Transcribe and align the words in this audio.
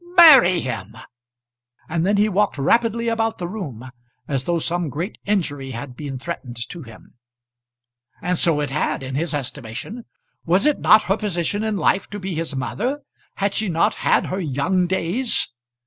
"Marry 0.17 0.61
him!" 0.61 0.95
And 1.87 2.03
then 2.03 2.17
he 2.17 2.27
walked 2.27 2.57
rapidly 2.57 3.07
about 3.07 3.37
the 3.37 3.47
room, 3.47 3.91
as 4.27 4.45
though 4.45 4.57
some 4.57 4.89
great 4.89 5.19
injury 5.27 5.69
had 5.73 5.95
been 5.95 6.17
threatened 6.17 6.57
to 6.69 6.81
him. 6.81 7.13
And 8.19 8.35
so 8.35 8.59
it 8.61 8.71
had, 8.71 9.03
in 9.03 9.13
his 9.13 9.35
estimation. 9.35 10.05
Was 10.43 10.65
it 10.65 10.79
not 10.79 11.03
her 11.03 11.17
position 11.17 11.63
in 11.63 11.77
life 11.77 12.09
to 12.09 12.19
be 12.19 12.33
his 12.33 12.55
mother? 12.55 13.03
Had 13.35 13.53
she 13.53 13.69
not 13.69 13.93
had 14.01 14.25
her 14.25 14.39
young 14.39 14.87
days? 14.87 15.49